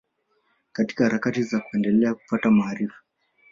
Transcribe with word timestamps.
Katika 0.71 1.03
harakati 1.03 1.43
za 1.43 1.59
kuendelea 1.59 2.13
kupata 2.13 2.51
maarifa 2.51 3.01